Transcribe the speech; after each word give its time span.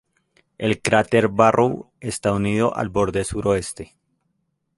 El 0.57 0.81
cráter 0.81 1.27
Barrow 1.27 1.91
está 1.99 2.33
unido 2.33 2.75
al 2.75 2.89
borde 2.89 3.23
suroeste. 3.23 3.93